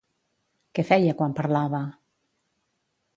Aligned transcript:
Què 0.79 0.85
feia 0.91 1.13
quan 1.19 1.37
parlava? 1.41 1.83